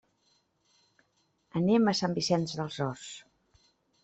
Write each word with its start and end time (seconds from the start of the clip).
Anem 1.61 1.93
a 1.93 1.93
Sant 2.01 2.17
Vicenç 2.19 2.57
dels 2.63 2.79
Horts. 2.87 3.07